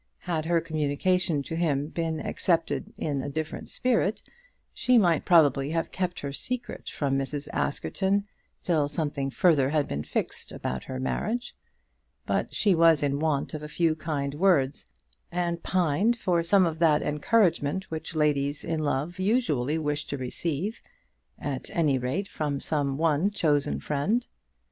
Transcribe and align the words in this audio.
Had 0.21 0.45
her 0.45 0.59
communication 0.59 1.43
to 1.43 1.55
him 1.55 1.89
been 1.89 2.19
accepted 2.19 2.91
in 2.97 3.21
a 3.21 3.29
different 3.29 3.69
spirit, 3.69 4.23
she 4.73 4.97
might 4.97 5.25
probably 5.25 5.69
have 5.69 5.91
kept 5.91 6.21
her 6.21 6.33
secret 6.33 6.89
from 6.89 7.19
Mrs. 7.19 7.47
Askerton 7.53 8.25
till 8.63 8.87
something 8.87 9.29
further 9.29 9.69
had 9.69 9.87
been 9.87 10.03
fixed 10.03 10.51
about 10.51 10.85
her 10.85 10.99
marriage; 10.99 11.55
but 12.25 12.55
she 12.55 12.73
was 12.73 13.03
in 13.03 13.19
want 13.19 13.53
of 13.53 13.61
a 13.61 13.67
few 13.67 13.93
kind 13.95 14.33
words, 14.33 14.87
and 15.31 15.61
pined 15.61 16.17
for 16.17 16.41
some 16.41 16.65
of 16.65 16.79
that 16.79 17.03
encouragement 17.03 17.91
which 17.91 18.15
ladies 18.15 18.63
in 18.63 18.79
love 18.79 19.19
usually 19.19 19.77
wish 19.77 20.07
to 20.07 20.17
receive, 20.17 20.81
at 21.37 21.69
any 21.73 21.99
rate 21.99 22.27
from 22.27 22.59
some 22.59 22.97
one 22.97 23.29
chosen 23.29 23.79
friend. 23.79 24.25